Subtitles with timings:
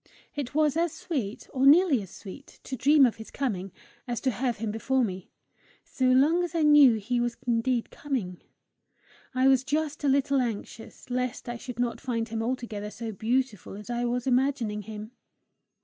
[0.35, 3.71] It was as sweet, or nearly as sweet, to dream of his coming,
[4.07, 5.29] as to have him before me
[5.83, 8.41] so long as I knew he was indeed coming.
[9.35, 13.75] I was just a little anxious lest I should not find him altogether so beautiful
[13.75, 15.11] as I was imagining him.